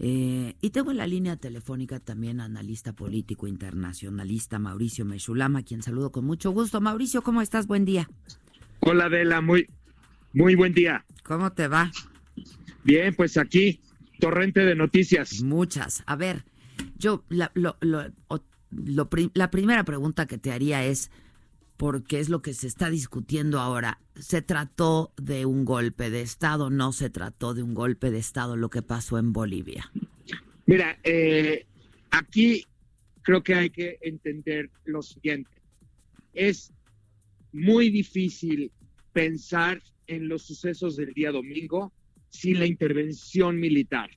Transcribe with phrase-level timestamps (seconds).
[0.00, 6.12] Eh, y tengo en la línea telefónica también analista político internacionalista Mauricio Meshulama, quien saludo
[6.12, 6.80] con mucho gusto.
[6.80, 7.66] Mauricio, ¿cómo estás?
[7.66, 8.08] Buen día.
[8.80, 9.66] Hola Adela, muy,
[10.32, 11.04] muy buen día.
[11.24, 11.90] ¿Cómo te va?
[12.84, 13.80] Bien, pues aquí,
[14.20, 15.42] torrente de noticias.
[15.42, 16.02] Muchas.
[16.06, 16.44] A ver,
[16.98, 21.10] yo la, lo- lo- o- lo pri- la primera pregunta que te haría es,
[21.76, 26.70] porque es lo que se está discutiendo ahora, ¿se trató de un golpe de Estado?
[26.70, 29.90] ¿No se trató de un golpe de Estado lo que pasó en Bolivia?
[30.66, 31.66] Mira, eh,
[32.10, 32.64] aquí
[33.22, 35.50] creo que hay que entender lo siguiente.
[36.32, 36.72] Es
[37.52, 38.70] muy difícil
[39.12, 41.92] pensar en los sucesos del día domingo
[42.28, 44.10] sin la intervención militar.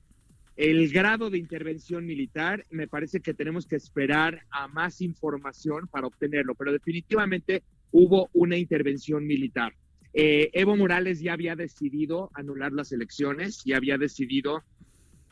[0.56, 6.06] El grado de intervención militar, me parece que tenemos que esperar a más información para
[6.06, 9.74] obtenerlo, pero definitivamente hubo una intervención militar.
[10.12, 14.62] Eh, Evo Morales ya había decidido anular las elecciones, ya había decidido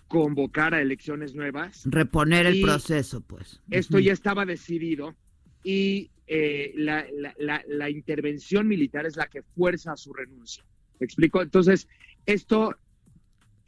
[0.06, 1.82] convocar a elecciones nuevas.
[1.84, 3.60] Reponer el proceso, pues.
[3.70, 5.14] Esto ya estaba decidido
[5.62, 10.64] y eh, la, la- la- la intervención militar es la que fuerza a su renuncia.
[11.00, 11.42] ¿Me explico?
[11.42, 11.88] Entonces,
[12.26, 12.74] esto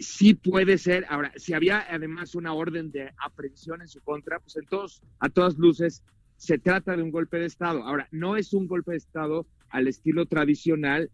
[0.00, 1.06] sí puede ser.
[1.08, 5.56] Ahora, si había además una orden de aprehensión en su contra, pues entonces, a todas
[5.58, 6.02] luces,
[6.36, 7.84] se trata de un golpe de Estado.
[7.84, 11.10] Ahora, no es un golpe de Estado al estilo tradicional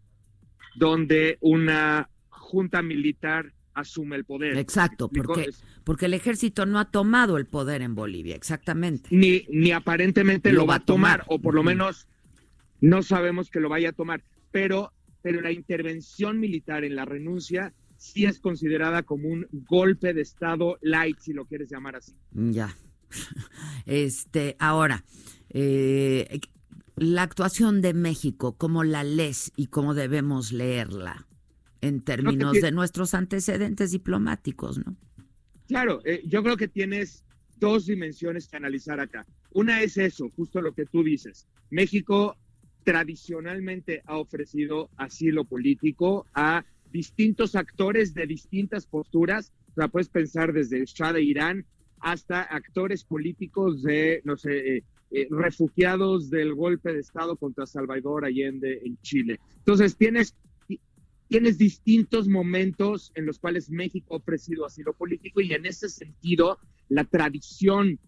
[0.75, 4.57] donde una junta militar asume el poder.
[4.57, 5.49] Exacto, porque,
[5.83, 9.09] porque el ejército no ha tomado el poder en Bolivia, exactamente.
[9.11, 11.25] ni, ni aparentemente Lo lo, va a tomar, tomar.
[11.27, 12.07] o por lo menos
[12.81, 14.23] no sabemos que lo vaya a tomar.
[14.51, 20.21] Pero, pero la intervención militar en la renuncia sí es considerada como un golpe de
[20.21, 22.13] Estado light, si lo quieres llamar así.
[22.31, 22.75] Ya.
[23.85, 25.03] Este, ahora,
[25.49, 26.39] eh,
[26.95, 31.27] la actuación de México, ¿cómo la lees y cómo debemos leerla
[31.81, 34.95] en términos que- de nuestros antecedentes diplomáticos, no?
[35.67, 37.23] Claro, eh, yo creo que tienes
[37.57, 39.25] dos dimensiones que analizar acá.
[39.51, 41.47] Una es eso, justo lo que tú dices.
[41.69, 42.35] México
[42.83, 49.53] tradicionalmente ha ofrecido asilo político a distintos actores de distintas posturas.
[49.71, 51.65] O sea, puedes pensar desde el Shah de Irán
[51.99, 58.25] hasta actores políticos de, no sé, eh, eh, refugiados del golpe de Estado contra Salvador
[58.25, 59.39] Allende en Chile.
[59.57, 60.35] Entonces, tienes
[61.29, 66.57] tienes distintos momentos en los cuales México ha ofrecido asilo político y en ese sentido
[66.87, 67.99] la tradición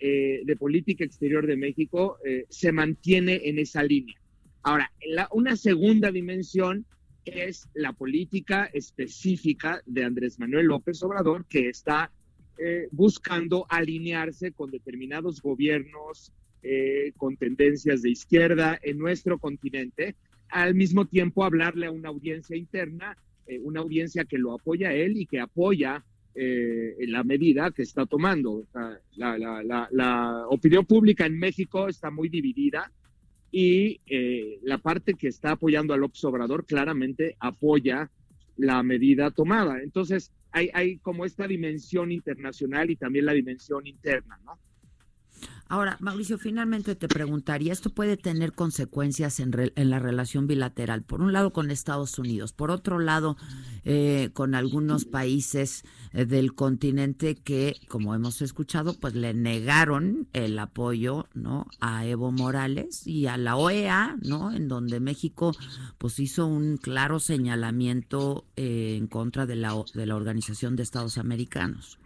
[0.00, 2.18] eh, de política exterior de México
[2.48, 4.16] se mantiene en esa línea.
[4.64, 4.90] Ahora,
[5.30, 6.84] una segunda dimensión
[7.24, 12.10] es la política específica de Andrés Manuel López Obrador, que está
[12.58, 16.32] eh, buscando alinearse con determinados gobiernos,
[16.62, 20.14] eh, con tendencias de izquierda en nuestro continente,
[20.48, 25.16] al mismo tiempo hablarle a una audiencia interna, eh, una audiencia que lo apoya él
[25.16, 26.04] y que apoya
[26.36, 28.64] eh, la medida que está tomando.
[29.16, 32.90] La, la- la- la opinión pública en México está muy dividida
[33.56, 38.10] y eh, la parte que está apoyando a López Obrador claramente apoya
[38.56, 39.80] la medida tomada.
[39.80, 44.58] Entonces, hay, hay como esta dimensión internacional y también la dimensión interna, ¿no?
[45.68, 51.22] Ahora, Mauricio, finalmente te preguntaría, esto puede tener consecuencias en, en la relación bilateral, por
[51.22, 53.36] un lado con Estados Unidos, por otro lado
[53.84, 60.58] eh, con algunos países eh, del continente que, como hemos escuchado, pues le negaron el
[60.58, 61.66] apoyo ¿no?
[61.80, 64.52] a Evo Morales y a la OEA, ¿no?
[64.52, 65.56] en donde México
[65.98, 71.18] pues hizo un claro señalamiento eh, en contra de la, de la Organización de Estados
[71.18, 71.98] Americanos.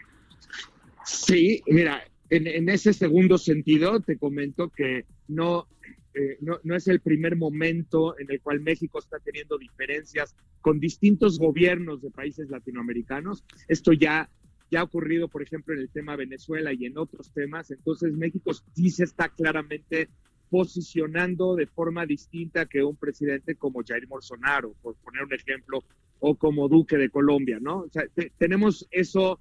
[1.04, 5.66] Sí, mira, en, en ese segundo sentido te comento que no,
[6.14, 10.80] eh, no, no es el primer momento en el cual México está teniendo diferencias con
[10.80, 13.44] distintos gobiernos de países latinoamericanos.
[13.68, 14.28] Esto ya,
[14.70, 17.70] ya ha ocurrido, por ejemplo, en el tema Venezuela y en otros temas.
[17.70, 20.08] Entonces México sí se está claramente
[20.50, 25.84] posicionando de forma distinta que un presidente como Jair Bolsonaro, por poner un ejemplo,
[26.20, 27.80] o como Duque de Colombia, ¿no?
[27.80, 29.38] O sea, te- tenemos eso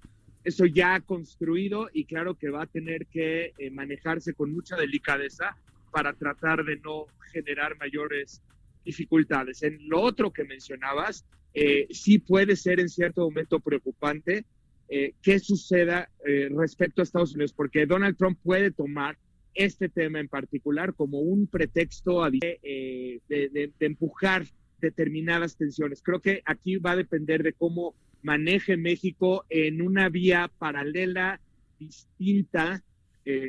[0.48, 5.58] eso ya construido y claro que va a tener que eh, manejarse con mucha delicadeza
[5.92, 8.42] para tratar de no generar mayores
[8.86, 9.64] dificultades.
[9.64, 14.46] En lo otro que mencionabas, eh, sí puede ser en cierto momento preocupante
[14.90, 19.18] eh, qué suceda eh, respecto a Estados Unidos, porque Donald Trump puede tomar
[19.54, 24.46] este tema en particular como un pretexto de, de, empujar
[24.80, 26.04] determinadas tensiones.
[26.04, 31.40] Creo que aquí va a depender de cómo maneje México en una vía paralela,
[31.80, 32.84] distinta,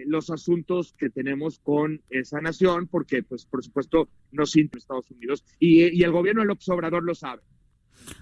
[0.07, 5.45] los asuntos que tenemos con esa nación, porque, pues, por supuesto, no siente Estados Unidos
[5.61, 7.43] y, el gobierno de López Obrador lo sabe.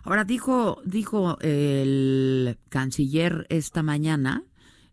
[0.03, 4.45] Ahora dijo, dijo el canciller esta mañana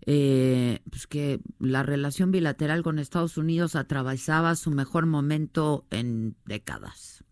[0.05, 7.23] eh, pues que la relación bilateral con Estados Unidos atravesaba su mejor momento en décadas.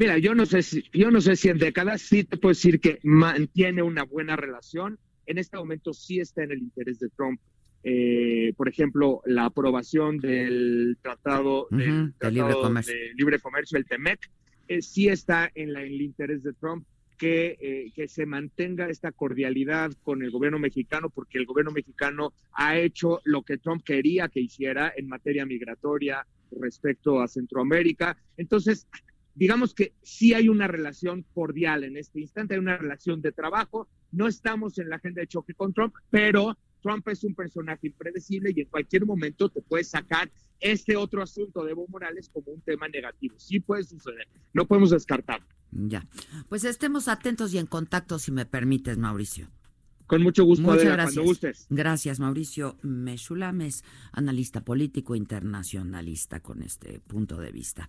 [0.00, 2.80] Mira, yo no sé si, yo no sé si en décadas sí te puedo decir
[2.80, 4.98] que mantiene una buena relación.
[5.26, 7.38] En este momento sí está en el interés de Trump.
[7.84, 12.94] Eh, por ejemplo, la aprobación del tratado, de, libre comercio.
[12.94, 14.30] de libre comercio, el TEMEC,
[14.68, 16.86] eh, sí está en, el interés de Trump
[17.18, 22.32] que, eh, que, se mantenga esta cordialidad con el gobierno mexicano, porque el gobierno mexicano
[22.54, 26.26] ha hecho lo que Trump quería que hiciera en materia migratoria
[26.58, 28.16] respecto a Centroamérica.
[28.38, 28.86] Entonces,
[29.34, 33.88] digamos que sí hay una relación cordial en este instante, hay una relación de trabajo.
[34.12, 38.52] No estamos en la agenda de choque con Trump, pero Trump es un personaje impredecible
[38.54, 40.30] y en cualquier momento te puede sacar
[40.60, 43.34] este otro asunto de Evo Morales como un tema negativo.
[43.38, 45.46] Sí puede suceder, no podemos descartarlo.
[45.72, 46.06] Ya,
[46.48, 49.48] pues estemos atentos y en contacto si me permites, Mauricio.
[50.06, 51.14] Con mucho gusto, Muchas gracias.
[51.14, 51.66] cuando gustes.
[51.70, 57.88] Gracias, Mauricio Mechulames, analista político internacionalista con este punto de vista.